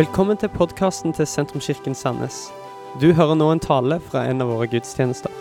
[0.00, 2.36] Velkommen til podkasten til Sentrumskirken Sandnes.
[3.02, 5.34] Du hører nå en tale fra en av våre gudstjenester.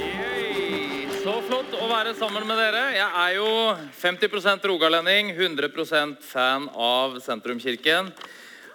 [0.00, 1.10] Yay.
[1.20, 2.86] Så flott å være sammen med dere.
[2.96, 3.50] Jeg er jo
[4.00, 8.08] 50% rogalending, 100% fan av Sentrumskirken.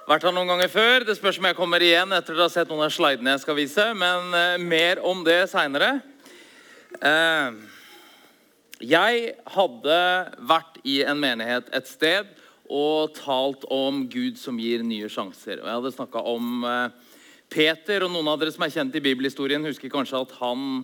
[0.05, 1.09] Vært her noen ganger før.
[1.09, 3.57] Det spørs om jeg kommer igjen etter dere har sett noen av slidene jeg skal
[3.57, 3.89] vise.
[3.97, 5.95] Men eh, mer om det seinere.
[7.01, 7.57] Eh,
[8.85, 10.01] jeg hadde
[10.45, 12.36] vært i en menighet et sted
[12.69, 15.61] og talt om Gud som gir nye sjanser.
[15.61, 17.13] Og Jeg hadde snakka om eh,
[17.49, 20.81] Peter, og noen av dere som er kjent i bibelhistorien, husker kanskje at han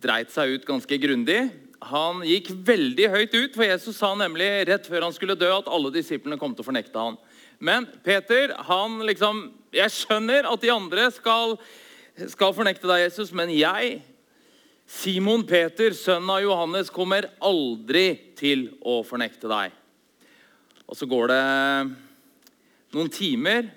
[0.00, 1.42] dreit seg ut ganske grundig.
[1.90, 5.68] Han gikk veldig høyt ut, for Jesus sa nemlig rett før han skulle dø, at
[5.68, 7.18] alle disiplene kom til å fornekte han.
[7.60, 11.52] Men Peter, han liksom Jeg skjønner at de andre skal,
[12.32, 14.00] skal fornekte deg, Jesus, men jeg,
[14.90, 19.76] Simon Peter, sønn av Johannes, kommer aldri til å fornekte deg.
[20.90, 21.42] Og så går det
[22.90, 23.68] noen timer,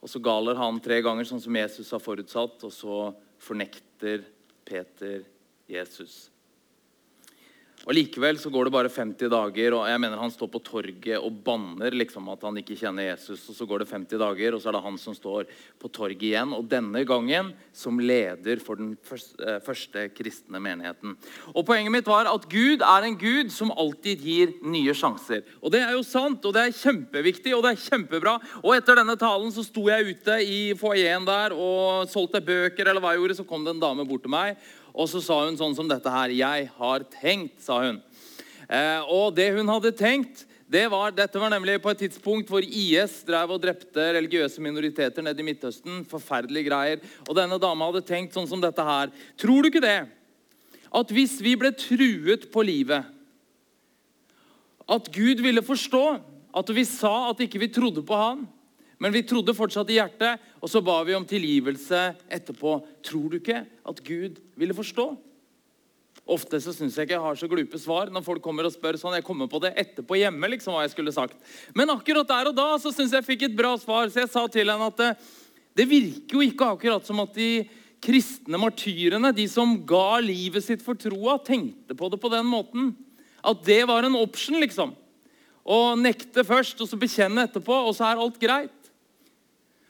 [0.00, 2.96] og så galer han tre ganger, sånn som Jesus har forutsatt, og så
[3.44, 4.24] fornekter
[4.64, 5.26] Peter
[5.68, 6.33] Jesus.
[7.84, 11.18] Og Likevel så går det bare 50 dager, og jeg mener han står på torget
[11.18, 13.42] og banner liksom at han ikke kjenner Jesus.
[13.52, 15.50] og Så går det 50 dager, og så er det han som står
[15.82, 16.54] på torget igjen.
[16.56, 21.18] Og denne gangen som leder for den eh, første kristne menigheten.
[21.52, 25.44] Og Poenget mitt var at Gud er en Gud som alltid gir nye sjanser.
[25.60, 28.38] Og Det er jo sant, og det er kjempeviktig og det er kjempebra.
[28.62, 33.04] Og Etter denne talen så sto jeg ute i foajeen der og solgte bøker, eller
[33.04, 34.56] hva jeg gjorde, så kom det en dame bort til meg.
[34.94, 36.30] Og så sa hun sånn som dette her.
[36.30, 38.02] 'Jeg har tenkt', sa hun.
[38.70, 42.64] Eh, og det hun hadde tenkt, det var, dette var nemlig på et tidspunkt hvor
[42.64, 46.04] IS drev og drepte religiøse minoriteter nede i Midtøsten.
[46.08, 47.02] Forferdelige greier.
[47.28, 49.12] Og denne dama hadde tenkt sånn som dette her.
[49.36, 50.08] Tror du ikke det?
[50.94, 53.04] At hvis vi ble truet på livet,
[54.88, 56.04] at Gud ville forstå
[56.54, 58.44] at vi sa at ikke vi trodde på han,
[59.02, 62.00] men vi trodde fortsatt i hjertet, og så ba vi om tilgivelse
[62.32, 62.78] etterpå.
[63.04, 65.08] Tror du ikke at Gud ville forstå?
[66.24, 68.96] Ofte så syns jeg ikke jeg har så glupe svar når folk kommer og spør
[68.96, 69.18] sånn.
[69.18, 71.36] Jeg kommer på det etterpå hjemme, liksom, hva jeg skulle sagt.
[71.76, 74.08] Men akkurat der og da så syns jeg jeg fikk et bra svar.
[74.08, 75.10] Så jeg sa til henne at det,
[75.76, 77.66] det virker jo ikke akkurat som at de
[78.04, 82.94] kristne martyrene, de som ga livet sitt for troa, tenkte på det på den måten.
[83.44, 84.94] At det var en option, liksom.
[85.64, 88.83] Å nekte først, og så bekjenne etterpå, og så er alt greit.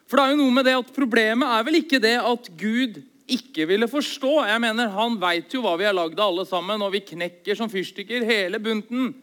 [0.09, 3.01] For det er jo noe med det at Problemet er vel ikke det at Gud
[3.25, 4.33] ikke ville forstå.
[4.51, 7.57] Jeg mener, Han veit jo hva vi er lagd av, alle sammen, og vi knekker
[7.57, 9.15] som fyrstikker hele bunten.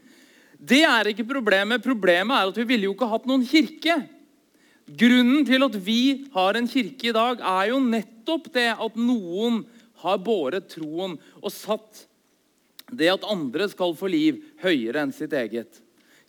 [0.57, 1.83] Det er ikke problemet.
[1.85, 3.97] Problemet er at vi ville jo ikke hatt noen kirke.
[4.91, 6.01] Grunnen til at vi
[6.33, 9.61] har en kirke i dag, er jo nettopp det at noen
[10.01, 12.07] har båret troen og satt
[12.91, 15.79] det at andre skal få liv, høyere enn sitt eget.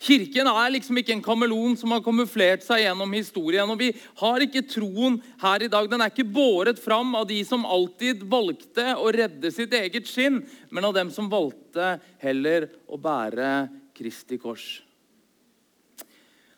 [0.01, 3.69] Kirken er liksom ikke en kameleon som har kamuflert seg gjennom historien.
[3.69, 5.89] og Vi har ikke troen her i dag.
[5.89, 10.41] Den er ikke båret fram av de som alltid valgte å redde sitt eget skinn,
[10.69, 13.53] men av dem som valgte heller å bære
[13.93, 14.81] Kristi kors.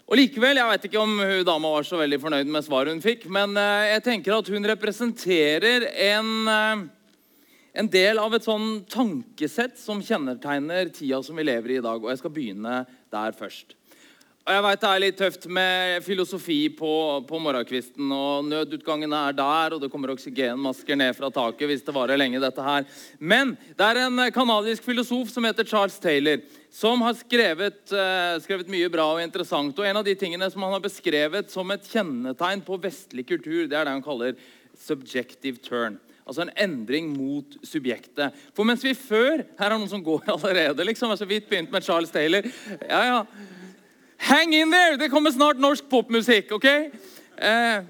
[0.06, 3.02] Og likevel, Jeg vet ikke om hun dama var så veldig fornøyd med svaret hun
[3.02, 6.84] fikk, men eh, jeg tenker at hun representerer en eh,
[7.76, 12.00] en del av et sånn tankesett som kjennetegner tida som vi lever i i dag.
[12.00, 13.76] Og jeg skal begynne der først.
[14.46, 16.90] Og jeg vet Det er litt tøft med filosofi på,
[17.26, 18.12] på morgenkvisten.
[18.14, 22.40] og Nødutgangene er der, og det kommer oksygenmasker ned fra taket hvis det varer lenge.
[22.40, 22.86] dette her.
[23.18, 28.70] Men det er en kanadisk filosof som heter Charles Taylor, som har skrevet, uh, skrevet,
[28.70, 29.74] mye bra og interessant.
[29.80, 33.66] Og En av de tingene som han har beskrevet som et kjennetegn på vestlig kultur,
[33.66, 34.38] det er det han kaller
[34.78, 35.98] subjective turn.
[36.26, 38.34] Altså en endring mot subjektet.
[38.58, 40.86] For mens vi før Her er noen som går allerede.
[40.88, 42.48] liksom, altså vidt begynt med Charles Taylor.
[42.90, 43.20] Ja, ja.
[44.18, 44.98] Hang in there!
[44.98, 46.52] Det kommer snart norsk popmusikk.
[46.56, 46.66] ok?
[47.38, 47.84] Eh,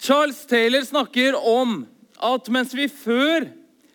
[0.00, 1.86] Charles Taylor snakker om
[2.20, 3.46] at mens vi før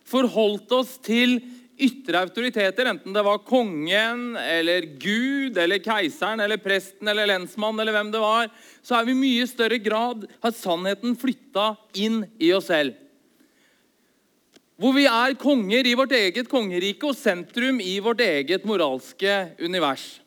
[0.09, 1.37] forholdt oss til
[1.79, 7.95] ytre autoriteter, enten det var kongen eller Gud eller keiseren eller presten eller lensmannen eller
[7.95, 8.49] hvem det var,
[8.83, 12.97] så er vi i mye større grad har sannheten flytta inn i oss selv.
[14.79, 20.21] Hvor vi er konger i vårt eget kongerike og sentrum i vårt eget moralske univers.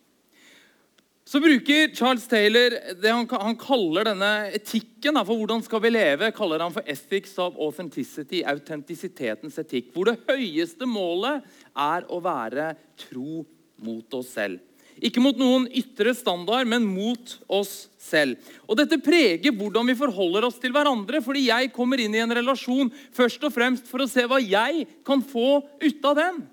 [1.32, 6.28] Så bruker Charles Taylor det han, han kaller denne etikken for hvordan skal vi leve,
[6.36, 9.94] kaller han for 'ethics of authenticity', autentisitetens etikk.
[9.94, 11.40] Hvor det høyeste målet
[11.72, 13.46] er å være tro
[13.80, 14.60] mot oss selv.
[15.00, 18.36] Ikke mot noen ytre standard, men mot oss selv.
[18.68, 21.22] Og Dette preger hvordan vi forholder oss til hverandre.
[21.24, 24.84] fordi jeg kommer inn i en relasjon først og fremst for å se hva jeg
[25.02, 26.44] kan få ut av den.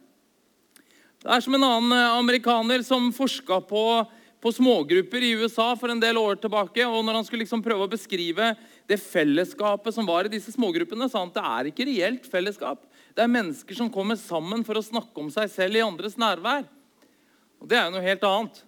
[1.19, 4.07] Det er som en annen amerikaner som forska på
[4.39, 6.85] på smågrupper i USA for en del år tilbake.
[6.87, 8.53] og Når han skulle liksom prøve å beskrive
[8.87, 12.85] det fellesskapet som var i disse smågruppene, sa han at det er ikke reelt fellesskap.
[13.15, 16.63] Det er mennesker som kommer sammen for å snakke om seg selv i andres nærvær.
[17.59, 18.63] Og Det er jo noe helt annet.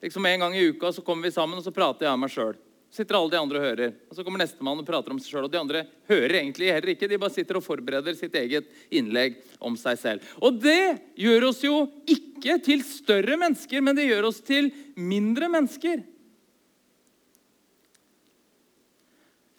[0.00, 2.32] Liksom En gang i uka så kommer vi sammen og så prater jeg om meg
[2.32, 2.56] sjøl.
[2.90, 3.92] Sitter alle de andre og hører.
[4.10, 5.46] Og Så kommer nestemann og prater om seg sjøl.
[5.46, 7.08] Og de andre hører egentlig heller ikke.
[7.10, 10.32] De bare sitter og forbereder sitt eget innlegg om seg selv.
[10.42, 15.50] Og det gjør oss jo ikke til større mennesker, men det gjør oss til mindre
[15.52, 16.02] mennesker.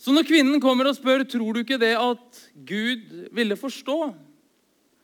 [0.01, 3.99] Så når kvinnen kommer og spør tror du ikke det at Gud ville forstå,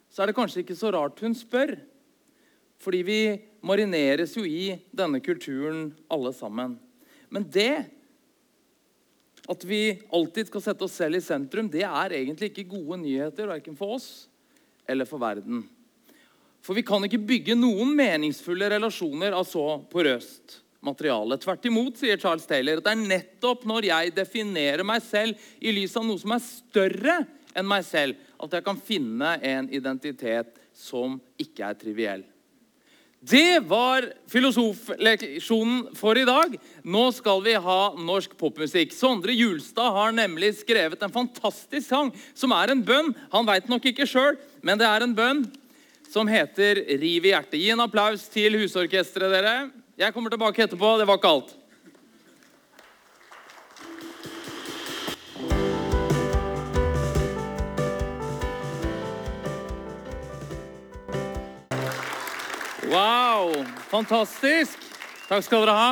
[0.10, 1.76] så er det kanskje ikke så rart hun spør.
[2.82, 3.20] Fordi vi
[3.66, 6.76] marineres jo i denne kulturen alle sammen.
[7.30, 7.97] Men det
[9.48, 13.48] at vi alltid skal sette oss selv i sentrum, det er egentlig ikke gode nyheter
[13.48, 14.28] verken for oss
[14.88, 15.64] eller for verden.
[16.64, 21.38] For vi kan ikke bygge noen meningsfulle relasjoner av så porøst materiale.
[21.40, 25.74] Tvert imot, sier Charles Taylor, at det er nettopp når jeg definerer meg selv i
[25.76, 27.18] lys av noe som er større
[27.58, 32.26] enn meg selv, at jeg kan finne en identitet som ikke er triviell.
[33.20, 36.54] Det var filosofleksjonen for i dag.
[36.86, 38.94] Nå skal vi ha norsk popmusikk.
[38.94, 43.10] Sondre Julstad har nemlig skrevet en fantastisk sang som er en bønn.
[43.34, 45.48] Han veit nok ikke sjøl, men det er en bønn
[46.14, 47.58] som heter 'Riv i hjertet'.
[47.58, 49.72] Gi en applaus til husorkesteret, dere.
[49.98, 50.98] Jeg kommer tilbake etterpå.
[51.00, 51.56] Det var ikke alt.
[62.88, 63.52] Wow!
[63.92, 64.80] Fantastisk.
[65.28, 65.90] Takk skal dere ha.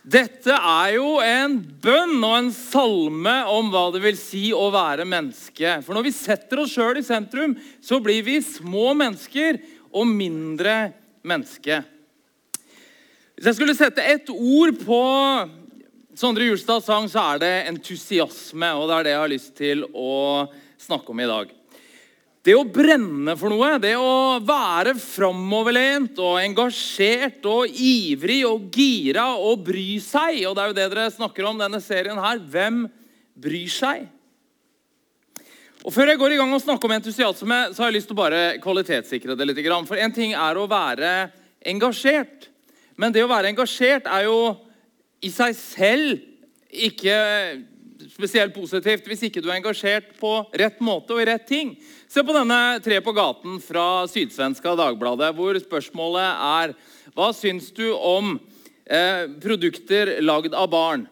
[0.00, 5.04] Dette er jo en bønn og en salme om hva det vil si å være
[5.08, 5.80] menneske.
[5.82, 9.58] For når vi setter oss sjøl i sentrum, så blir vi små mennesker
[9.90, 10.92] og mindre
[11.26, 11.82] menneske.
[13.34, 15.02] Hvis jeg skulle sette ett ord på
[16.20, 18.76] Sondre Julstads sang, så er det entusiasme.
[18.78, 20.12] Og det er det jeg har lyst til å
[20.80, 21.59] snakke om i dag.
[22.40, 29.26] Det å brenne for noe, det å være framoverlent og engasjert og ivrig og gira
[29.36, 32.40] og bry seg Og det er jo det dere snakker om denne serien her.
[32.40, 32.86] Hvem
[33.36, 34.08] bryr seg?
[35.84, 38.16] Og Før jeg går i gang og snakker om entusiasme, så har jeg lyst til
[38.16, 39.60] å bare kvalitetssikre det litt.
[39.88, 41.12] For én ting er å være
[41.68, 42.48] engasjert.
[42.96, 44.40] Men det å være engasjert er jo
[45.24, 46.20] i seg selv
[46.72, 47.16] ikke
[48.20, 51.74] spesielt positivt hvis ikke du er engasjert på rett måte og i rett ting.
[52.10, 56.74] Se på denne Tre på gaten fra Sydsvenska Dagbladet, hvor spørsmålet er
[57.16, 58.36] Hva syns du om
[58.84, 61.08] eh, produkter lagd av barn?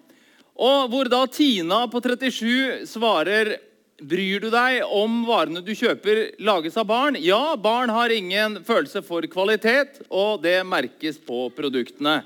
[0.59, 3.57] Og hvor da Tina på 37 svarer
[3.99, 7.17] Bryr du deg om varene du kjøper, lages av barn?
[7.19, 12.21] Ja, barn har ingen følelse for kvalitet, og det merkes på produktene.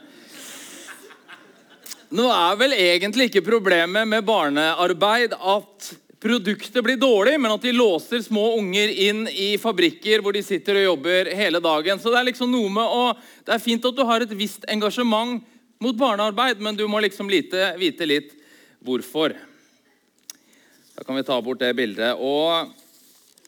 [2.13, 5.87] Nå er vel egentlig ikke problemet med barnearbeid at
[6.21, 10.77] produktet blir dårlig, men at de låser små unger inn i fabrikker hvor de sitter
[10.77, 11.97] og jobber hele dagen.
[11.97, 13.07] Så Det er liksom noe med å,
[13.47, 15.41] det er fint at du har et visst engasjement
[15.81, 18.35] mot barnearbeid, men du må liksom lite, vite litt
[18.85, 19.33] hvorfor.
[20.93, 22.13] Da kan vi ta bort det bildet.
[22.21, 22.69] Og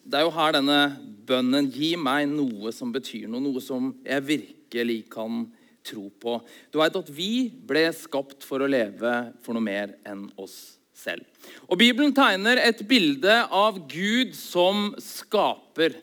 [0.05, 0.79] Det er jo her denne
[1.25, 5.45] bønnen Gi meg noe som betyr noe, noe som jeg virkelig kan
[5.85, 6.39] tro på.
[6.73, 9.13] Du vet at vi ble skapt for å leve
[9.45, 11.23] for noe mer enn oss selv.
[11.69, 15.97] Og Bibelen tegner et bilde av Gud som skaper.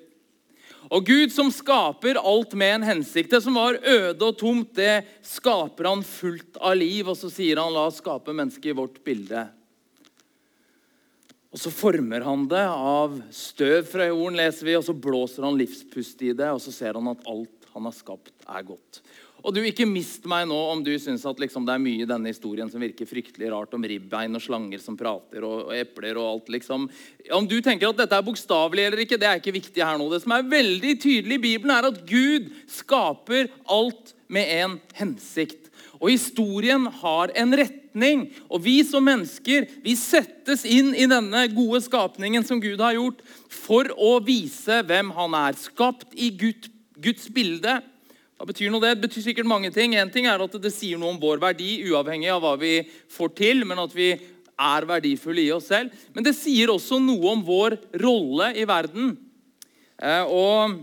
[0.92, 3.30] Og Gud som skaper alt med en hensikt.
[3.32, 7.08] Det som var øde og tomt, det skaper han fullt av liv.
[7.08, 9.48] Og så sier han 'la oss skape mennesket i vårt bilde'.
[11.52, 15.58] Og så former han det av støv fra jorden, leser vi, og så blåser han
[15.60, 19.02] livspust i det, og så ser han at alt han har skapt, er godt.
[19.42, 22.08] Og du, Ikke mist meg nå om du syns at liksom, det er mye i
[22.08, 26.20] denne historien som virker fryktelig rart, om ribbein og slanger som prater, og, og, epler
[26.20, 26.52] og alt.
[26.54, 26.86] liksom.
[27.34, 30.06] Om du tenker at dette er bokstavelig eller ikke, det er ikke viktig her nå.
[30.12, 35.72] Det som er veldig tydelig i Bibelen, er at Gud skaper alt med en hensikt.
[36.02, 38.24] Og historien har en retning.
[38.50, 43.22] Og vi som mennesker vi settes inn i denne gode skapningen som Gud har gjort,
[43.52, 45.58] for å vise hvem han er.
[45.58, 46.71] Skapt i Guds
[47.34, 47.80] bilde
[48.42, 48.96] hva betyr noe det?
[48.96, 49.92] Det betyr sikkert mange ting.
[49.94, 53.36] En ting er at Det sier noe om vår verdi, uavhengig av hva vi får
[53.38, 54.08] til, men at vi
[54.58, 55.92] er verdifulle i oss selv.
[56.10, 59.12] Men det sier også noe om vår rolle i verden.
[59.94, 60.74] Eh, og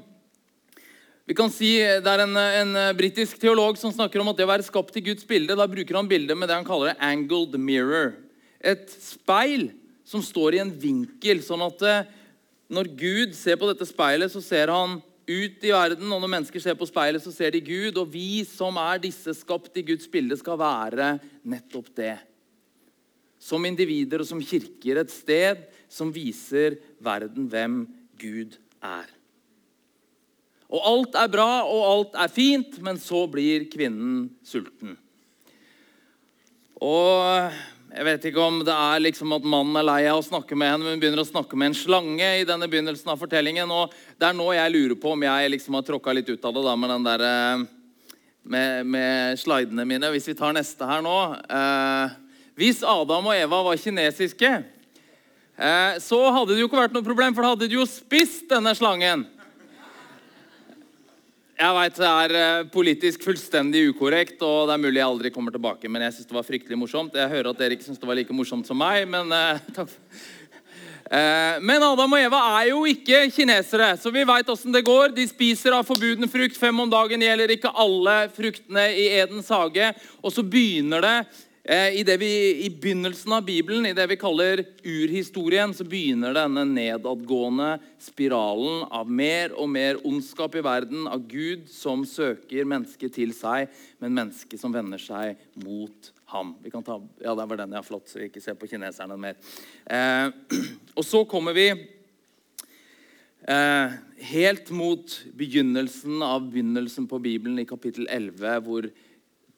[1.28, 4.54] vi kan si, Det er en, en britisk teolog som snakker om at det å
[4.54, 7.60] være skapt i Guds bilde, da bruker han bildet med det han kaller det 'angled
[7.60, 8.16] mirror'.
[8.64, 9.74] Et speil
[10.08, 12.08] som står i en vinkel, sånn at eh,
[12.72, 16.64] når Gud ser på dette speilet, så ser han ut i verden, og når mennesker
[16.64, 18.00] ser på speilet, så ser de Gud.
[18.02, 21.14] Og vi som er disse skapt i Guds bilde, skal være
[21.48, 22.16] nettopp det.
[23.40, 27.82] Som individer og som kirker et sted som viser verden hvem
[28.20, 29.08] Gud er.
[30.70, 34.94] Og alt er bra, og alt er fint, men så blir kvinnen sulten.
[36.80, 37.56] Og
[37.90, 40.70] jeg vet ikke om det er liksom at mannen er lei av å snakke med
[40.70, 43.72] henne, men hun begynner å snakke med en slange i denne begynnelsen av fortellingen.
[43.74, 46.54] Og det er nå jeg lurer på om jeg liksom har tråkka litt ut av
[46.54, 47.64] det da, med den der, eh,
[48.54, 50.12] med, med slidene mine.
[50.14, 51.16] Hvis vi tar neste her nå.
[51.50, 52.14] Eh,
[52.62, 54.54] hvis Adam og Eva var kinesiske,
[55.58, 58.46] eh, så hadde det jo ikke vært noe problem, for da hadde de jo spist
[58.54, 59.26] denne slangen.
[61.60, 65.52] Jeg veit det er eh, politisk fullstendig ukorrekt, og det er mulig jeg aldri kommer
[65.52, 65.90] tilbake.
[65.92, 67.18] Men jeg syns det var fryktelig morsomt.
[67.20, 69.92] Jeg hører at dere ikke syns det var like morsomt som meg, men uh, takk.
[71.10, 75.12] Uh, men Adam og Eva er jo ikke kinesere, så vi veit åssen det går.
[75.18, 77.28] De spiser av forbuden frukt fem om dagen.
[77.28, 79.92] gjelder ikke alle fruktene i Edens hage.
[80.24, 84.64] Og så begynner det Eh, I, vi, I, begynnelsen av Bibelen, i det vi kaller
[84.82, 91.68] urhistorien, så begynner denne nedadgående spiralen av mer og mer ondskap i verden, av Gud
[91.70, 93.70] som søker mennesket til seg,
[94.02, 96.56] men mennesket som vender seg mot ham.
[96.64, 99.20] Vi kan ta, ja, der var den, ja, flott, så vi ikke ser på kineserne
[99.22, 99.38] mer.
[99.86, 100.34] Eh,
[100.98, 101.68] og så kommer vi
[103.46, 103.94] eh,
[104.32, 108.90] helt mot begynnelsen av begynnelsen på Bibelen, i kapittel 11, hvor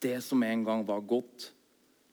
[0.03, 1.53] det som en gang var godt,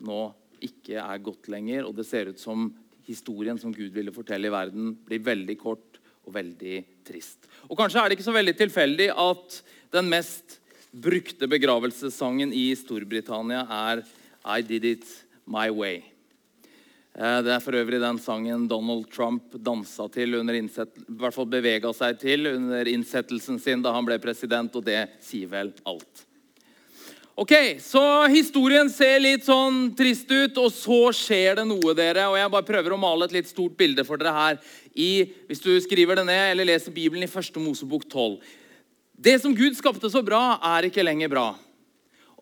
[0.04, 0.20] nå
[0.64, 1.86] ikke er godt lenger.
[1.88, 2.68] Og det ser ut som
[3.08, 7.48] historien som Gud ville fortelle i verden, blir veldig kort og veldig trist.
[7.68, 9.62] Og Kanskje er det ikke så veldig tilfeldig at
[9.94, 10.58] den mest
[10.92, 14.04] brukte begravelsessangen i Storbritannia er
[14.44, 15.08] I Did It
[15.48, 16.02] My Way.
[17.18, 21.48] Eh, det er for øvrig den sangen Donald Trump dansa til, under innsett, hvert fall
[21.96, 26.27] seg til under innsettelsen sin da han ble president, og det sier vel alt.
[27.38, 28.00] Ok, Så
[28.32, 32.24] historien ser litt sånn trist ut, og så skjer det noe, dere.
[32.26, 34.58] Og Jeg bare prøver å male et litt stort bilde for dere her.
[34.90, 37.60] I, hvis du skriver det ned eller leser Bibelen i 1.
[37.62, 38.40] Mosebok 12.
[39.14, 41.46] Det som Gud skapte så bra, er ikke lenger bra.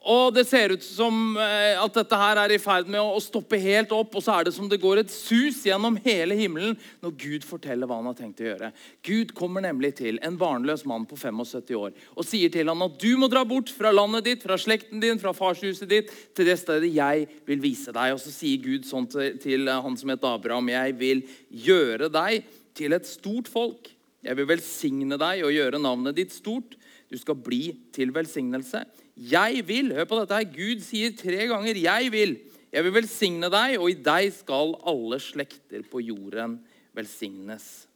[0.07, 3.59] Og det ser ut som eh, at dette her er i ferd med å stoppe
[3.59, 4.15] helt opp.
[4.15, 7.91] Og så er det som det går et sus gjennom hele himmelen når Gud forteller
[7.91, 8.71] hva han har tenkt å gjøre.
[9.07, 13.01] Gud kommer nemlig til en barnløs mann på 75 år og sier til ham at
[13.03, 16.59] du må dra bort fra landet ditt, fra slekten din, fra farshuset ditt, til det
[16.61, 18.15] stedet jeg vil vise deg.
[18.15, 21.25] Og så sier Gud sånn til, til han som het Abraham, jeg vil
[21.67, 22.47] gjøre deg
[22.79, 23.91] til et stort folk.
[24.27, 26.79] Jeg vil velsigne deg og gjøre navnet ditt stort.
[27.11, 28.85] Du skal bli til velsignelse.
[29.17, 29.95] 'Jeg vil'.
[29.97, 30.45] Hør på dette her.
[30.45, 32.39] Gud sier tre ganger 'jeg vil'.
[32.73, 36.59] Jeg vil velsigne deg, og i deg skal alle slekter på jorden
[36.95, 37.87] velsignes.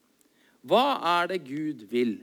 [0.65, 2.21] Hva er det Gud vil?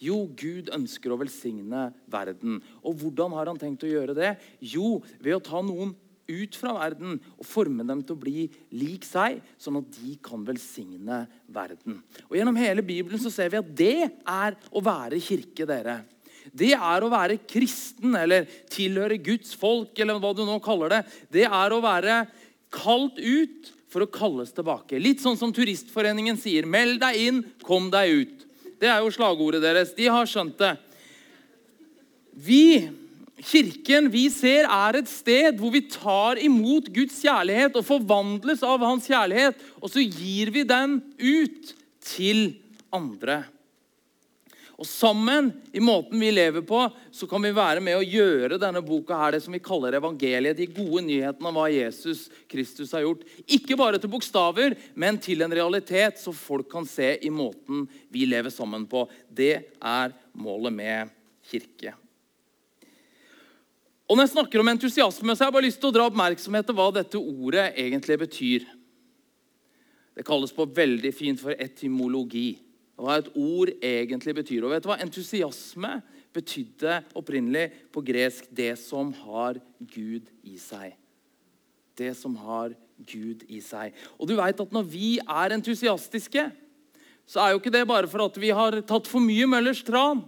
[0.00, 2.62] Jo, Gud ønsker å velsigne verden.
[2.82, 4.32] Og hvordan har han tenkt å gjøre det?
[4.60, 5.94] Jo, ved å ta noen
[6.32, 10.44] ut fra verden og forme dem til å bli lik seg, sånn at de kan
[10.46, 12.00] velsigne verden.
[12.30, 15.66] Og Gjennom hele Bibelen så ser vi at det er å være kirke.
[15.66, 16.00] dere
[16.50, 21.02] det er å være kristen eller tilhøre Guds folk, eller hva du nå kaller det.
[21.32, 22.24] Det er å være
[22.72, 25.00] kalt ut for å kalles tilbake.
[25.00, 26.66] Litt sånn som Turistforeningen sier.
[26.68, 28.48] Meld deg inn, kom deg ut.
[28.80, 29.92] Det er jo slagordet deres.
[29.94, 30.72] De har skjønt det.
[32.32, 32.88] Vi,
[33.44, 38.82] kirken, vi ser er et sted hvor vi tar imot Guds kjærlighet og forvandles av
[38.86, 41.74] hans kjærlighet, og så gir vi den ut
[42.14, 42.46] til
[42.94, 43.42] andre.
[44.80, 46.80] Og sammen, i måten vi lever på,
[47.12, 50.56] så kan vi være med å gjøre denne boka her, det som vi kaller evangeliet,
[50.56, 53.26] de gode nyhetene om hva Jesus Kristus har gjort.
[53.44, 58.24] Ikke bare til bokstaver, men til en realitet, så folk kan se i måten vi
[58.26, 59.04] lever sammen på.
[59.28, 61.12] Det er målet med
[61.52, 61.94] kirke.
[64.08, 66.66] Og Når jeg snakker om entusiasme, så har jeg bare lyst til å dra oppmerksomhet
[66.68, 68.66] til hva dette ordet egentlig betyr.
[70.12, 72.50] Det kalles på veldig fint for etymologi
[73.02, 74.62] hva et ord egentlig betyr.
[74.64, 75.00] Og vet du hva?
[75.02, 75.96] Entusiasme
[76.32, 80.94] betydde opprinnelig på gresk 'det som har Gud i seg'.
[81.96, 83.92] Det som har Gud i seg.
[84.18, 86.52] Og du vet at Når vi er entusiastiske,
[87.26, 90.24] så er jo ikke det bare for at vi har tatt for mye Møllers tran.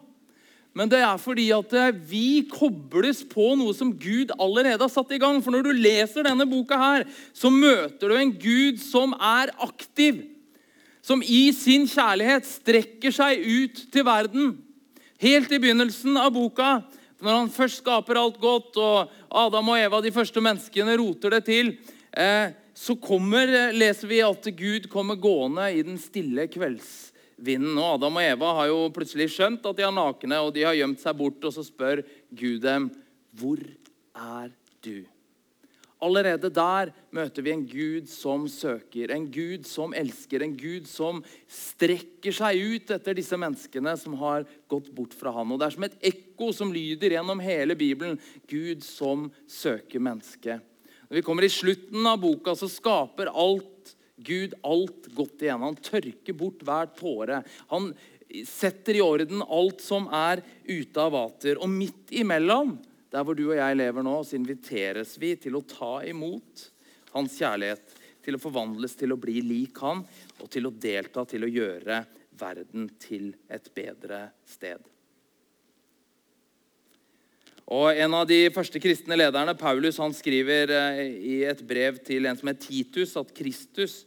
[0.74, 1.70] Men det er fordi at
[2.10, 5.40] vi kobles på noe som Gud allerede har satt i gang.
[5.42, 10.33] For når du leser denne boka, her, så møter du en Gud som er aktiv
[11.04, 14.54] som i sin kjærlighet strekker seg ut til verden.
[15.20, 16.78] Helt i begynnelsen av boka,
[17.20, 19.12] når han først skaper alt godt, og
[19.44, 21.74] Adam og Eva, de første menneskene, roter det til,
[22.16, 27.76] eh, så kommer, leser vi at Gud kommer gående i den stille kveldsvinden.
[27.78, 30.74] Og Adam og Eva har jo plutselig skjønt at de er nakne, og de har
[30.74, 31.38] gjemt seg bort.
[31.44, 32.02] Og så spør
[32.34, 32.90] Gud dem,
[33.34, 33.60] 'Hvor
[34.14, 34.50] er
[34.82, 35.13] du?'
[36.02, 41.22] Allerede der møter vi en Gud som søker, en Gud som elsker, en Gud som
[41.48, 45.52] strekker seg ut etter disse menneskene som har gått bort fra han.
[45.54, 48.18] Og Det er som et ekko som lyder gjennom hele Bibelen.
[48.50, 50.60] Gud som søker mennesket.
[51.08, 55.62] Når vi kommer i slutten av boka, så skaper alt Gud alt godt igjen.
[55.62, 57.42] Han tørker bort hver tåre.
[57.70, 57.92] Han
[58.46, 61.60] setter i orden alt som er ute av vater.
[61.60, 62.76] Og midt imellom
[63.14, 66.64] der hvor du og jeg lever nå, så inviteres vi til å ta imot
[67.14, 70.02] hans kjærlighet, til å forvandles til å bli lik han,
[70.40, 72.00] og til å delta til å gjøre
[72.34, 74.82] verden til et bedre sted.
[77.70, 82.26] Og En av de første kristne lederne, Paulus, han skriver eh, i et brev til
[82.28, 84.02] en som het Titus, at Kristus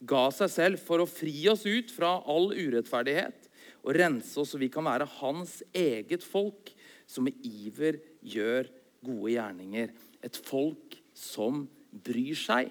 [0.00, 3.48] ga seg selv for å fri oss ut fra all urettferdighet
[3.80, 6.70] og rense oss så vi kan være hans eget folk,
[7.10, 8.68] som med iver gjør
[9.02, 9.90] gode gjerninger.
[10.22, 12.70] Et folk som bryr seg.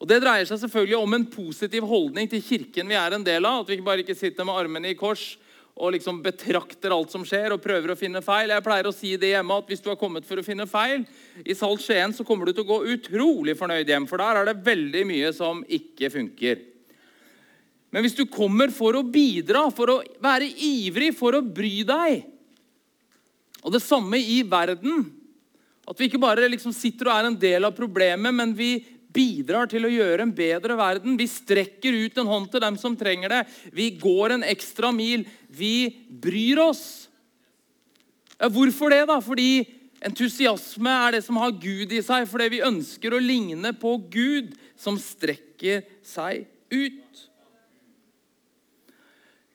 [0.00, 3.44] Og Det dreier seg selvfølgelig om en positiv holdning til kirken vi er en del
[3.44, 3.62] av.
[3.62, 5.34] At vi bare ikke sitter med armene i kors
[5.80, 8.52] og liksom betrakter alt som skjer og prøver å finne feil.
[8.52, 11.04] Jeg pleier å si det hjemme at Hvis du har kommet for å finne feil
[11.44, 14.50] i Salt Skien, så kommer du til å gå utrolig fornøyd hjem, for der er
[14.50, 16.66] det veldig mye som ikke funker.
[17.90, 22.26] Men hvis du kommer for å bidra, for å være ivrig, for å bry deg,
[23.60, 25.04] og det samme i verden.
[25.88, 28.78] At vi ikke bare liksom sitter og er en del av problemet, men vi
[29.10, 31.18] bidrar til å gjøre en bedre verden.
[31.18, 33.40] Vi strekker ut en hånd til dem som trenger det.
[33.74, 35.24] Vi går en ekstra mil.
[35.48, 35.90] Vi
[36.22, 36.84] bryr oss.
[38.38, 39.18] Ja, hvorfor det, da?
[39.24, 39.66] Fordi
[40.06, 42.28] entusiasme er det som har Gud i seg.
[42.30, 47.26] Fordi vi ønsker å ligne på Gud, som strekker seg ut.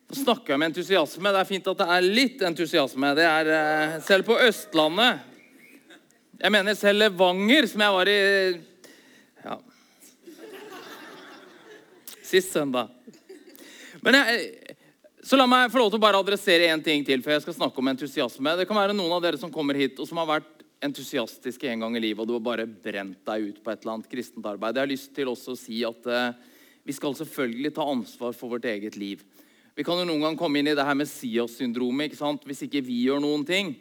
[0.06, 1.30] Nå snakker jeg med entusiasme.
[1.34, 3.08] Det er fint at det er litt entusiasme.
[3.18, 5.32] Det er uh, Selv på Østlandet
[6.38, 8.20] Jeg mener selv Levanger, som jeg var i
[9.42, 9.56] ja,
[12.22, 12.92] Sist søndag.
[14.04, 14.76] Men jeg,
[15.26, 17.56] så la meg få lov til å bare adressere én ting til før jeg skal
[17.56, 18.52] snakke om entusiasme.
[18.60, 21.82] Det kan være noen av dere som kommer hit og som har vært entusiastiske en
[21.82, 24.46] gang i livet, og du har bare brent deg ut på et eller annet kristent
[24.46, 24.76] arbeid.
[24.76, 26.36] Jeg har lyst til også å si at uh,
[26.86, 29.24] vi skal selvfølgelig ta ansvar for vårt eget liv.
[29.76, 32.08] Vi kan jo noen gang komme inn i det her Messias-syndromet.
[32.08, 32.46] ikke sant?
[32.48, 33.74] Hvis ikke vi gjør noen ting,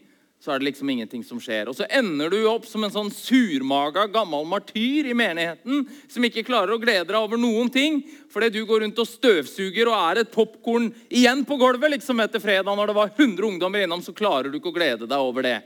[0.43, 1.69] så er det liksom ingenting som skjer.
[1.71, 6.43] Og så ender du opp som en sånn surmaga gammel martyr i menigheten som ikke
[6.45, 10.21] klarer å glede deg over noen ting fordi du går rundt og støvsuger og er
[10.21, 14.13] et popkorn igjen på gulvet liksom etter fredag når det var 100 ungdommer innom, så
[14.13, 15.57] klarer du ikke å glede deg over det.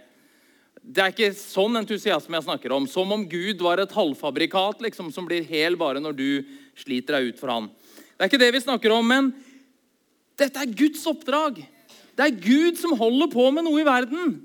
[0.79, 2.85] Det er ikke sånn entusiasme jeg snakker om.
[2.87, 6.29] Som om Gud var et halvfabrikat liksom, som blir hel bare når du
[6.77, 7.73] sliter deg ut for han.
[8.13, 9.33] Det er ikke det vi snakker om, men
[10.39, 11.59] dette er Guds oppdrag.
[12.15, 14.37] Det er Gud som holder på med noe i verden.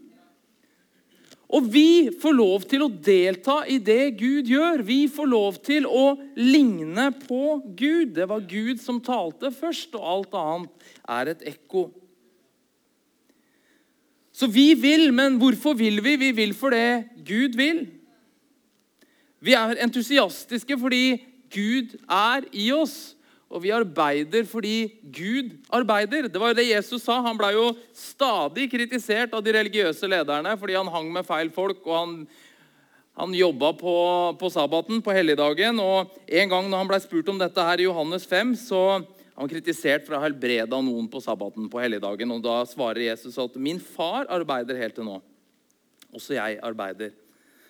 [1.54, 4.82] Og vi får lov til å delta i det Gud gjør.
[4.86, 8.14] Vi får lov til å ligne på Gud.
[8.16, 11.88] Det var Gud som talte først, og alt annet er et ekko.
[14.34, 16.16] Så vi vil, men hvorfor vil vi?
[16.18, 17.84] Vi vil for det Gud vil.
[19.44, 21.20] Vi er entusiastiske fordi
[21.54, 23.14] Gud er i oss.
[23.54, 26.26] Og vi arbeider fordi Gud arbeider.
[26.26, 27.20] Det var jo det Jesus sa.
[27.22, 31.84] Han ble jo stadig kritisert av de religiøse lederne fordi han hang med feil folk.
[31.86, 32.16] og han,
[33.14, 33.96] han jobba på,
[34.40, 35.78] på sabbaten, på helligdagen.
[35.78, 38.82] Og en gang når han ble spurt om dette her i Johannes 5, så
[39.34, 42.34] han kritisert for å ha helbreda noen på sabbaten på helligdagen.
[42.34, 45.22] Og da svarer Jesus at 'min far arbeider helt til nå'.
[46.14, 47.14] Også jeg arbeider.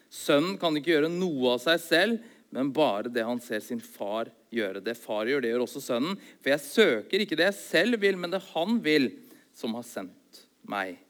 [0.09, 2.18] Sønnen kan ikke gjøre noe av seg selv,
[2.55, 4.79] men bare det han ser sin far gjøre.
[4.85, 6.19] Det far gjør, det gjør også sønnen.
[6.38, 9.09] For jeg søker ikke det jeg selv vil, men det han vil,
[9.55, 11.01] som har sendt meg.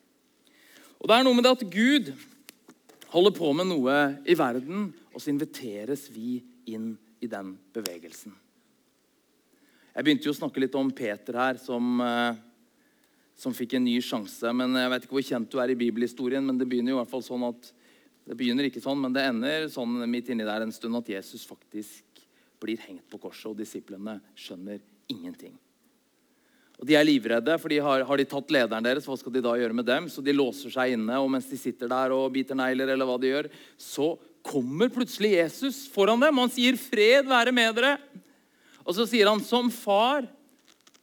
[0.97, 2.09] Og Det er noe med det at Gud
[3.13, 6.39] holder på med noe i verden, og så inviteres vi
[6.73, 8.33] inn i den bevegelsen.
[9.95, 12.41] Jeg begynte jo å snakke litt om Peter her, som, eh,
[13.37, 14.49] som fikk en ny sjanse.
[14.57, 17.05] men Jeg vet ikke hvor kjent du er i bibelhistorien, men det begynner jo i
[17.05, 17.73] hvert fall sånn at
[18.25, 21.45] det begynner ikke sånn, men det ender sånn midt inni der en stund at Jesus
[21.45, 22.25] faktisk
[22.63, 24.81] blir hengt på korset, og disiplene skjønner
[25.13, 25.59] ingenting.
[26.81, 29.05] Og De er livredde, for de har, har, de tatt lederen deres.
[29.07, 30.09] Hva skal de da gjøre med dem?
[30.11, 33.19] Så de låser seg inne, og mens de sitter der og biter negler, eller hva
[33.21, 36.41] de gjør, så kommer plutselig Jesus foran dem.
[36.41, 37.99] Han sier, 'Fred være med dere'.
[38.85, 40.27] Og så sier han, 'Som far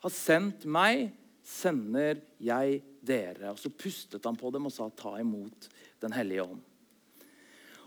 [0.01, 3.53] har sendt meg, sender jeg dere'.
[3.53, 5.69] Og Så pustet han på dem og sa, 'Ta imot
[6.01, 6.70] Den hellige ånd'.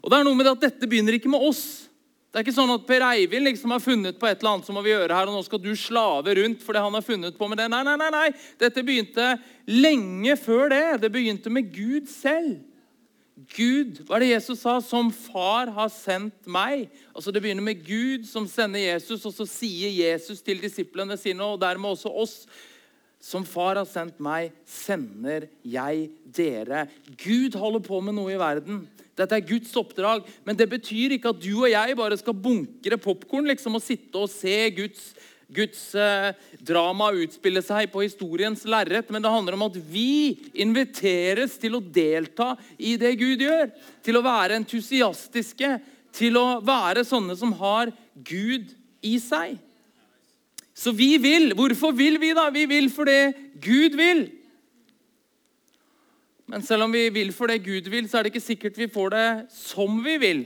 [0.05, 1.65] Og det er noe med det at Dette begynner ikke med oss.
[2.29, 4.77] Det er ikke sånn at Per Eivind liksom har funnet på et eller annet som
[4.77, 7.37] må vi gjøre her, og nå skal du slave rundt for det han har funnet
[7.39, 7.69] på med det.
[7.71, 8.29] Nei, nei, nei, nei.
[8.61, 9.29] Dette begynte
[9.71, 10.83] lenge før det.
[11.05, 12.59] Det begynte med Gud selv.
[13.55, 14.77] Gud, hva er det Jesus sa?
[14.83, 16.89] Som far har sendt meg.
[17.15, 21.47] Altså Det begynner med Gud som sender Jesus, og så sier Jesus til disiplene sine,
[21.47, 22.37] og dermed også oss,
[23.25, 26.85] som far har sendt meg, sender jeg dere.
[27.23, 28.83] Gud holder på med noe i verden.
[29.19, 30.27] Dette er Guds oppdrag.
[30.47, 34.21] Men det betyr ikke at du og jeg bare skal bunkre popkorn liksom, og sitte
[34.21, 35.09] og se Guds,
[35.55, 36.31] Guds eh,
[36.67, 39.11] drama utspille seg på historiens lerret.
[39.15, 43.69] Men det handler om at vi inviteres til å delta i det Gud gjør.
[44.05, 45.77] Til å være entusiastiske,
[46.15, 48.75] til å være sånne som har Gud
[49.05, 49.59] i seg.
[50.75, 51.53] Så vi vil.
[51.55, 52.49] Hvorfor vil vi, da?
[52.51, 53.21] Vi vil fordi
[53.63, 54.27] Gud vil.
[56.55, 58.87] Men selv om vi vil for det Gud vil, så er det ikke sikkert vi
[58.87, 60.45] får det som vi vil.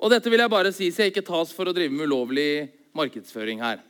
[0.00, 2.64] Og dette vil jeg bare si, så jeg ikke tas for å drive med ulovlig
[2.96, 3.82] markedsføring her.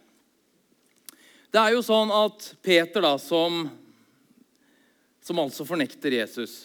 [1.55, 3.69] Det er jo sånn at Peter, da, som,
[5.23, 6.59] som altså fornekter Jesus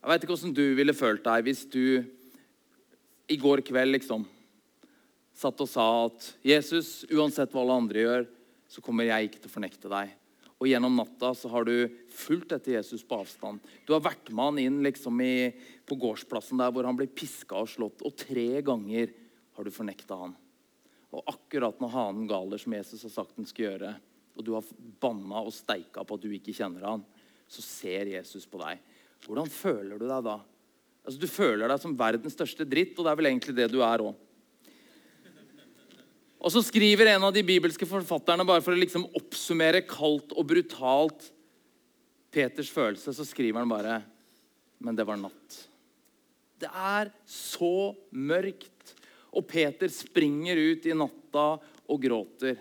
[0.00, 2.00] Jeg veit ikke åssen du ville følt deg hvis du
[3.28, 4.24] i går kveld liksom
[5.36, 8.28] satt og sa at Jesus, uansett hva alle andre gjør,
[8.72, 10.20] så kommer jeg ikke til å fornekte deg.
[10.64, 11.74] Og gjennom natta så har du
[12.08, 13.60] fulgt etter Jesus på avstand.
[13.84, 15.50] Du har vært med han inn liksom i,
[15.84, 18.00] på gårdsplassen der hvor han blir piska og slått.
[18.00, 19.12] Og tre ganger
[19.58, 20.32] har du fornekta han.
[21.12, 23.92] Og akkurat når hanen galer, som Jesus har sagt han skal gjøre,
[24.34, 24.72] og du har
[25.04, 27.04] banna og steika på at du ikke kjenner han,
[27.44, 28.80] så ser Jesus på deg.
[29.28, 30.38] Hvordan føler du deg da?
[31.04, 33.82] Altså, Du føler deg som verdens største dritt, og det er vel egentlig det du
[33.84, 34.16] er òg.
[36.44, 40.44] Og så skriver en av de bibelske forfatterne, bare for å liksom oppsummere kaldt og
[40.50, 41.30] brutalt
[42.34, 44.00] Peters følelse, så skriver han bare
[44.84, 45.58] Men det var natt.
[46.60, 48.92] Det er så mørkt.
[49.34, 51.46] Og Peter springer ut i natta
[51.88, 52.58] og gråter.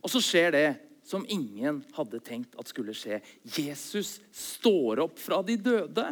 [0.00, 0.68] Og så skjer det
[1.06, 3.20] som ingen hadde tenkt at skulle skje.
[3.44, 6.06] Jesus står opp fra de døde.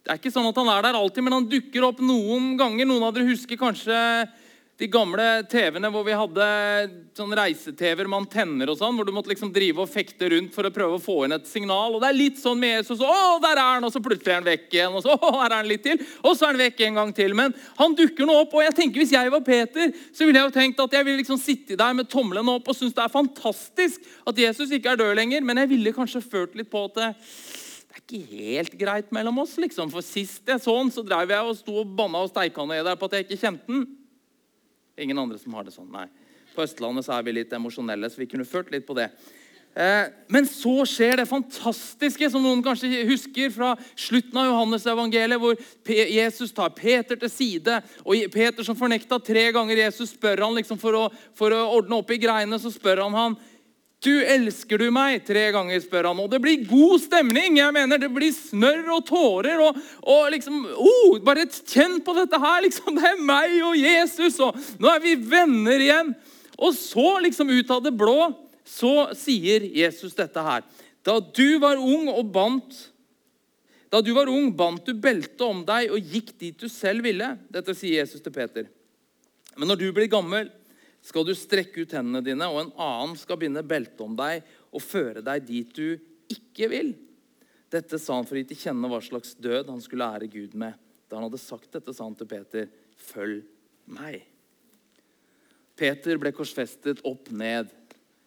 [0.00, 2.88] Det er ikke sånn at han er der alltid, men han dukker opp noen ganger.
[2.88, 3.96] Noen av dere husker kanskje
[4.80, 6.44] de gamle TV-ene hvor vi hadde
[7.16, 10.64] sånn reise-TV-er med antenner og sånn, hvor du måtte liksom drive og fekte rundt for
[10.64, 11.92] å prøve å få inn et signal.
[11.92, 13.02] Og det er litt sånn med Jesus.
[13.04, 13.84] Å, der er han!
[13.84, 14.96] Og så plutselig er han vekk igjen.
[14.96, 16.00] Og så å, her er han litt til.
[16.22, 17.36] Og så er han vekk en gang til.
[17.36, 18.56] Men han dukker nå opp.
[18.56, 21.20] Og jeg tenker hvis jeg var Peter, så ville jeg jo tenkt at jeg ville
[21.20, 25.04] liksom sitte der med tommelen opp og synes det er fantastisk at Jesus ikke er
[25.04, 25.44] død lenger.
[25.44, 27.12] Men jeg ville kanskje følt litt på at det,
[27.90, 29.58] er ikke helt greit mellom oss.
[29.60, 29.92] liksom.
[29.92, 32.86] For sist jeg så han, så drev jeg og sto og banna og steika ned
[32.88, 33.88] der på at jeg ikke kjente han.
[35.00, 35.90] Ingen andre som har det sånn.
[35.92, 36.06] Nei.
[36.54, 39.10] På Østlandet så er vi litt emosjonelle, så vi kunne følt litt på det.
[39.70, 45.54] Eh, men så skjer det fantastiske, som noen kanskje husker fra slutten av Johannes-evangeliet, hvor
[46.10, 47.78] Jesus tar Peter til side.
[48.02, 51.04] Og Peter som fornekta tre ganger Jesus, spør han liksom for å,
[51.38, 53.38] for å ordne opp i greiene, så spør han han
[54.00, 55.18] du, elsker du meg?
[55.28, 56.20] Tre ganger spør han.
[56.22, 57.58] Og det blir god stemning.
[57.60, 59.60] jeg mener Det blir snørr og tårer.
[59.60, 62.62] og, og liksom, oh, Bare kjenn på dette her.
[62.64, 66.14] liksom, Det er meg og Jesus, og nå er vi venner igjen.
[66.60, 68.30] Og så, liksom ut av det blå,
[68.64, 70.64] så sier Jesus dette her.
[71.04, 72.86] Da du var ung og bandt
[73.90, 77.32] da du var ung, bandt du beltet om deg og gikk dit du selv ville.
[77.50, 78.68] Dette sier Jesus til Peter.
[79.58, 80.46] Men når du blir gammel,
[81.04, 84.84] skal du strekke ut hendene dine, og en annen skal binde belte om deg og
[84.84, 85.96] føre deg dit du
[86.30, 86.92] ikke vil.
[87.70, 90.56] Dette sa han for å gi til kjenne hva slags død han skulle ære Gud
[90.58, 90.76] med.
[91.08, 92.68] Da han hadde sagt dette, sa han til Peter,
[93.00, 93.44] 'Følg
[93.88, 94.26] meg'.
[95.76, 97.70] Peter ble korsfestet opp ned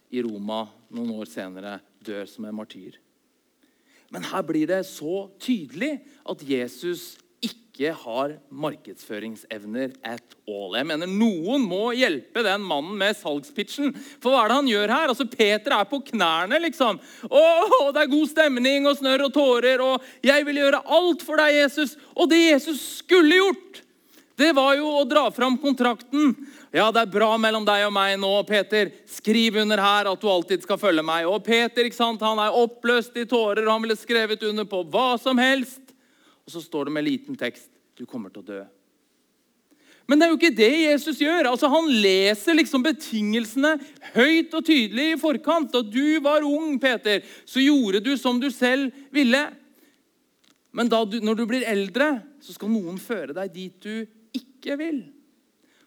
[0.10, 2.98] i Roma noen år senere, dør som en martyr.
[4.10, 10.76] Men her blir det så tydelig at Jesus ikke har markedsføringsevner at all.
[10.78, 13.92] Jeg mener, Noen må hjelpe den mannen med salgspitchen.
[14.22, 15.14] For hva er det han gjør her?
[15.14, 17.02] Altså, Peter er på knærne, liksom.
[17.28, 17.44] Å,
[17.96, 21.58] det er god stemning og snørr og tårer, og jeg vil gjøre alt for deg,
[21.64, 21.98] Jesus.
[22.14, 23.84] Og det Jesus skulle gjort,
[24.40, 26.32] det var jo å dra fram kontrakten.
[26.74, 28.90] Ja, det er bra mellom deg og meg nå, Peter.
[29.10, 31.28] Skriv under her at du alltid skal følge meg.
[31.30, 34.82] Og Peter ikke sant, han er oppløst i tårer, og han ville skrevet under på
[34.90, 35.83] hva som helst.
[36.44, 38.62] Og så står det med liten tekst du kommer til å dø.
[40.10, 41.48] Men det er jo ikke det Jesus gjør.
[41.54, 43.78] Altså, Han leser liksom betingelsene
[44.18, 45.72] høyt og tydelig i forkant.
[45.72, 49.46] Da du var ung, Peter, så gjorde du som du selv ville.
[50.76, 54.04] Men du, når du blir eldre, så skal noen føre deg dit du
[54.36, 55.04] ikke vil.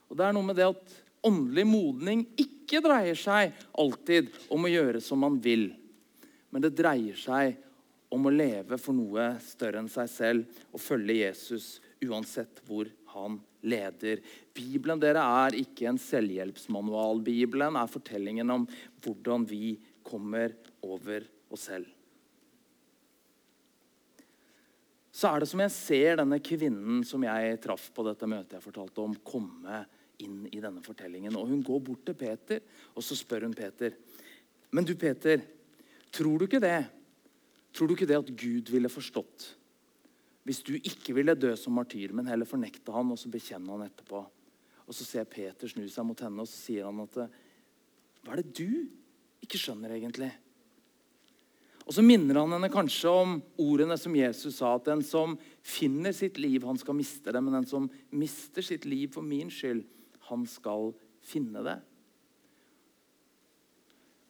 [0.08, 4.70] Og det er noe med det at åndelig modning ikke dreier seg alltid om å
[4.70, 5.68] gjøre som man vil.
[6.54, 7.58] Men det dreier seg
[8.12, 13.40] om å leve for noe større enn seg selv og følge Jesus uansett hvor han
[13.66, 14.22] leder.
[14.54, 17.22] Bibelen dere er ikke en selvhjelpsmanual.
[17.26, 18.66] Bibelen er fortellingen om
[19.04, 20.54] hvordan vi kommer
[20.86, 21.90] over oss selv.
[25.16, 28.66] Så er det som jeg ser denne kvinnen som jeg traff på dette møtet jeg
[28.66, 29.80] fortalte om, komme
[30.20, 31.38] inn i denne fortellingen.
[31.40, 32.60] Og Hun går bort til Peter,
[32.92, 33.96] og så spør hun Peter.
[34.76, 35.40] Men du, Peter,
[36.12, 36.82] tror du ikke det?
[37.76, 39.52] Tror du ikke det at Gud ville forstått
[40.46, 43.82] hvis du ikke ville dø som martyr, men heller fornekte han og så bekjenne han
[43.88, 44.20] etterpå?
[44.86, 47.18] Og Så ser Peter snu seg mot henne og så sier han at
[48.22, 48.86] hva er det du
[49.42, 50.30] ikke skjønner egentlig?
[51.86, 56.14] Og så minner han henne kanskje om ordene som Jesus sa, at den som finner
[56.14, 59.84] sitt liv, han skal miste det, men den som mister sitt liv for min skyld,
[60.26, 60.90] han skal
[61.22, 61.76] finne det.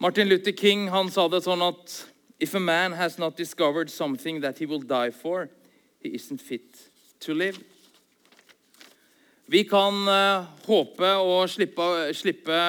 [0.04, 1.96] Martin Luther King han sa det sånn at
[2.38, 5.48] If a man has not discovered something that he will die for,
[6.00, 7.58] he isn't fit to live.
[9.46, 11.84] Vi kan uh, håpe å slippe,
[12.18, 12.60] slippe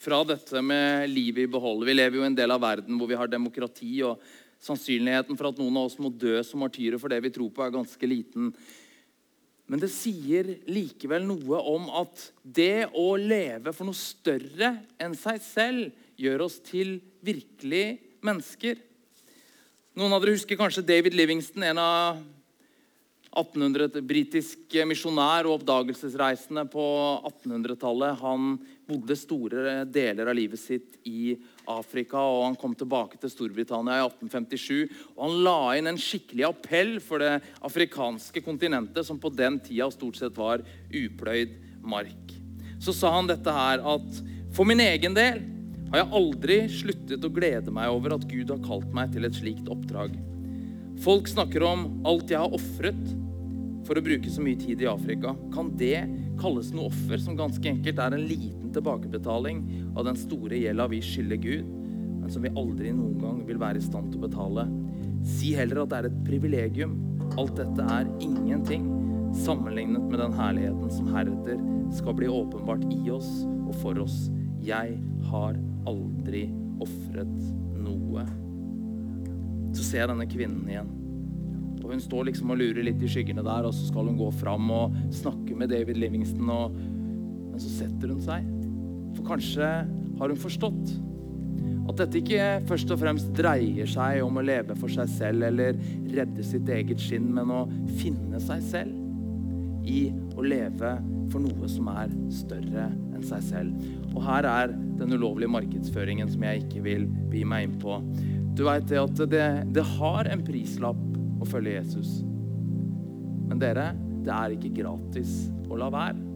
[0.00, 1.84] fra dette med livet i behold.
[1.86, 4.18] Vi lever jo i en del av verden hvor vi har demokrati, og
[4.64, 7.62] sannsynligheten for at noen av oss må dø som martyrer for det vi tror på,
[7.62, 8.50] er ganske liten.
[9.70, 15.38] Men det sier likevel noe om at det å leve for noe større enn seg
[15.44, 18.80] selv gjør oss til virkelig mennesker.
[19.98, 22.20] Noen av dere husker kanskje David Livingston, en av
[23.30, 26.84] 1800 britisk misjonær og oppdagelsesreisende på
[27.28, 28.18] 1800-tallet.
[28.24, 28.56] Han
[28.90, 31.36] bodde store deler av livet sitt i
[31.70, 34.90] Afrika, og han kom tilbake til Storbritannia i 1857.
[35.14, 39.86] og Han la inn en skikkelig appell for det afrikanske kontinentet, som på den tida
[39.94, 41.54] stort sett var upløyd
[41.86, 42.34] mark.
[42.82, 44.22] Så sa han dette her at
[44.56, 45.44] for min egen del
[45.90, 49.34] har jeg aldri sluttet å glede meg over at Gud har kalt meg til et
[49.34, 50.14] slikt oppdrag.
[51.02, 53.00] Folk snakker om alt jeg har ofret
[53.88, 55.32] for å bruke så mye tid i Afrika.
[55.54, 56.04] Kan det
[56.40, 59.64] kalles noe offer som ganske enkelt er en liten tilbakebetaling
[59.96, 61.72] av den store gjelda vi skylder Gud,
[62.20, 64.68] men som vi aldri noen gang vil være i stand til å betale?
[65.26, 66.94] Si heller at det er et privilegium.
[67.38, 68.86] Alt dette er ingenting
[69.36, 71.58] sammenlignet med den herligheten som heretter
[71.94, 73.28] skal bli åpenbart i oss
[73.64, 74.28] og for oss.
[74.62, 74.98] Jeg
[75.30, 76.46] har aldri
[76.82, 77.36] ofret
[77.80, 78.24] noe.
[79.76, 80.96] Så ser jeg denne kvinnen igjen.
[81.80, 84.28] Og Hun står liksom og lurer litt i skyggene der, og så skal hun gå
[84.36, 86.50] fram og snakke med David Livingston.
[86.52, 86.76] Og...
[87.50, 88.46] Men så setter hun seg.
[89.16, 89.70] For kanskje
[90.20, 90.92] har hun forstått
[91.90, 95.78] at dette ikke først og fremst dreier seg om å leve for seg selv eller
[96.12, 97.64] redde sitt eget skinn, men å
[97.98, 100.04] finne seg selv i
[100.38, 100.92] å leve
[101.32, 103.90] for noe som er større enn seg selv.
[104.14, 108.00] Og her er den ulovlige markedsføringen som jeg ikke vil bi meg inn på.
[108.58, 109.46] Du vet det at det,
[109.76, 111.00] det har en prislapp
[111.40, 112.18] å følge Jesus.
[113.50, 113.92] Men dere,
[114.24, 116.26] det er ikke gratis å la være.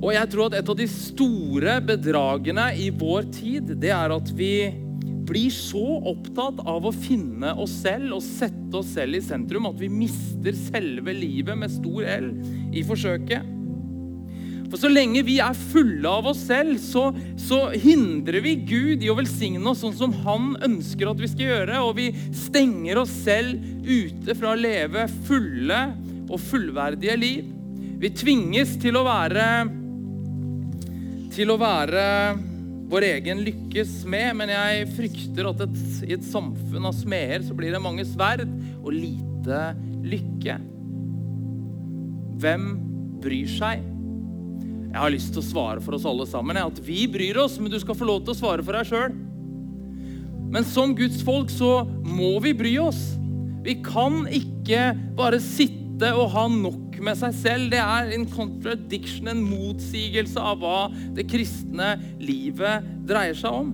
[0.00, 4.30] Og jeg tror at et av de store bedragene i vår tid, det er at
[4.36, 4.54] vi
[5.30, 9.78] blir så opptatt av å finne oss selv og sette oss selv i sentrum at
[9.78, 12.30] vi mister selve livet med stor L
[12.74, 13.59] i forsøket.
[14.70, 17.08] For så lenge vi er fulle av oss selv, så,
[17.40, 21.48] så, hindrer vi Gud i å velsigne oss sånn som han ønsker at vi skal
[21.48, 21.80] gjøre.
[21.82, 25.80] Og vi stenger oss selv ute fra å leve fulle
[26.30, 27.50] og fullverdige liv.
[28.00, 29.48] Vi tvinges til å være
[31.30, 32.04] til å være
[32.90, 35.76] vår egen lykkes smed, men jeg frykter at et,
[36.08, 38.46] i et samfunn av smeder så blir det mange sverd
[38.80, 39.62] og lite
[40.02, 40.58] lykke.
[42.42, 42.68] Hvem
[43.22, 43.86] bryr seg?
[44.90, 46.58] Jeg har lyst til å svare for oss alle sammen.
[46.58, 49.14] At vi bryr oss, men du skal få lov til å svare for deg sjøl.
[50.50, 52.98] Men som Guds folk så må vi bry oss.
[53.62, 57.68] Vi kan ikke bare sitte og ha nok med seg selv.
[57.70, 60.80] Det er en contradiction, en motsigelse av hva
[61.14, 63.70] det kristne livet dreier seg om.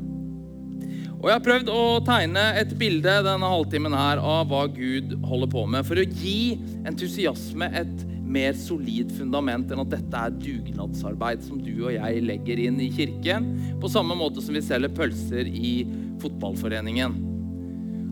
[1.17, 5.49] Og Jeg har prøvd å tegne et bilde denne halvtimen her av hva Gud holder
[5.55, 11.45] på med, for å gi entusiasme et mer solid fundament enn at dette er dugnadsarbeid
[11.47, 15.47] som du og jeg legger inn i kirken, på samme måte som vi selger pølser
[15.47, 15.79] i
[16.23, 17.17] fotballforeningen.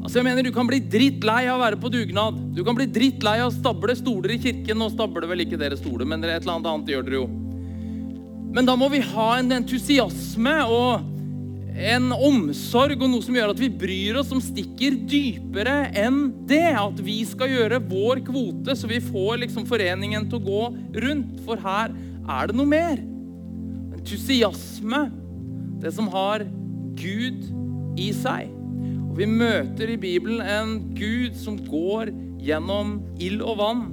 [0.05, 2.37] Altså jeg mener Du kan bli drittlei av å være på dugnad.
[2.53, 4.77] Du kan bli drittlei av å stable stoler i kirken.
[4.77, 7.29] Nå stabler vel ikke dere stoler, men et eller annet annet gjør dere jo.
[8.55, 11.14] Men da må vi ha en entusiasme og
[11.75, 16.71] en omsorg og noe som gjør at vi bryr oss, som stikker dypere enn det.
[16.79, 20.63] At vi skal gjøre vår kvote, så vi får liksom foreningen til å gå
[21.07, 21.41] rundt.
[21.47, 23.03] For her er det noe mer.
[23.99, 25.03] Entusiasme.
[25.83, 26.47] Det som har
[27.01, 27.43] Gud
[28.01, 28.55] i seg.
[29.11, 33.87] Og vi møter i Bibelen en Gud som går gjennom ild og vann.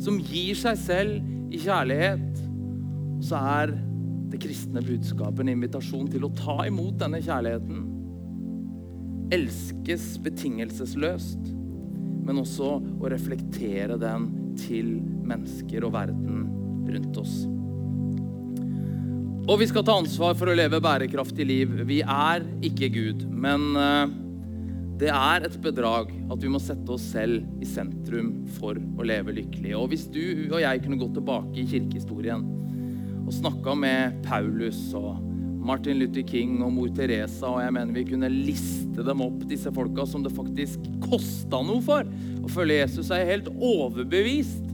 [0.00, 2.44] Som gir seg selv i kjærlighet.
[3.16, 3.78] Og så er
[4.30, 7.86] det kristne budskapet en invitasjon til å ta imot denne kjærligheten.
[9.34, 11.50] Elskes betingelsesløst,
[12.26, 14.28] men også å reflektere den
[14.60, 16.46] til mennesker og verden
[16.90, 17.42] rundt oss.
[19.50, 21.72] Og vi skal ta ansvar for å leve bærekraftig liv.
[21.88, 24.12] Vi er ikke Gud, men eh,
[25.00, 29.34] det er et bedrag at vi må sette oss selv i sentrum for å leve
[29.40, 29.72] lykkelig.
[29.78, 32.44] Og hvis du og jeg kunne gå tilbake i kirkehistorien
[33.30, 35.20] og snakka med Paulus og
[35.62, 39.70] Martin Luther King og mor Teresa, og jeg mener vi kunne liste dem opp, disse
[39.74, 42.08] folka som det faktisk kosta noe for
[42.42, 44.66] å følge Jesus, er helt overbevist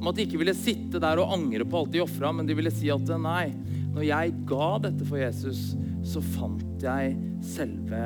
[0.00, 2.56] om at de ikke ville sitte der og angre på alt de ofra, men de
[2.58, 3.52] ville si at nei,
[3.94, 7.14] når jeg ga dette for Jesus, så fant jeg
[7.46, 8.02] selve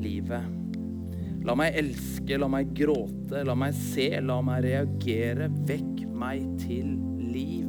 [0.00, 0.46] livet.
[1.44, 5.50] La meg elske, la meg gråte, la meg se, la meg reagere.
[5.68, 7.63] Vekk meg til liv.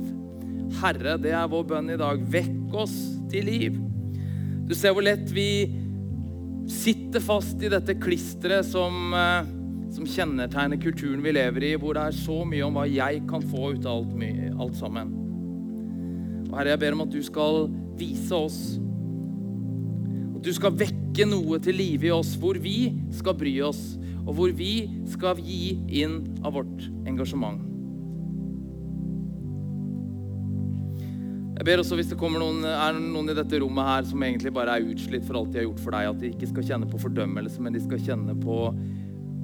[0.85, 2.21] Herre, det er vår bønn i dag.
[2.29, 2.93] Vekk oss
[3.31, 3.77] til liv.
[4.69, 5.65] Du ser hvor lett vi
[6.69, 9.49] sitter fast i dette klisteret som, eh,
[9.93, 13.45] som kjennetegner kulturen vi lever i, hvor det er så mye om hva jeg kan
[13.45, 15.13] få ut av alt, alt sammen.
[16.49, 17.63] Og Herre, jeg ber om at du skal
[17.97, 18.59] vise oss
[20.35, 23.95] At du skal vekke noe til live i oss hvor vi skal bry oss,
[24.25, 27.74] og hvor vi skal gi inn av vårt engasjement.
[31.65, 34.75] Jeg ber også hvis det noen, er noen i dette rommet her som egentlig bare
[34.77, 36.99] er utslitt for alt de har gjort for deg, at de ikke skal kjenne på
[37.01, 38.57] fordømmelse, men de skal kjenne på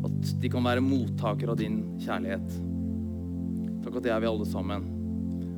[0.05, 2.53] at de kan være mottaker av din kjærlighet.
[3.81, 4.85] Takk at det er vi alle sammen.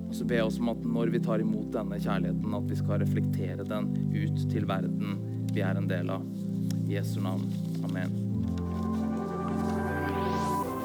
[0.07, 2.79] Og så ber jeg oss om at når vi tar imot denne kjærligheten, at vi
[2.79, 5.19] skal reflektere den ut til verden
[5.51, 6.23] vi er en del av.
[6.87, 7.43] I Jesu navn.
[7.83, 8.15] Amen.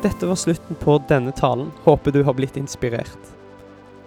[0.02, 1.70] Dette var slutten på denne talen.
[1.86, 3.36] Håper du har blitt inspirert.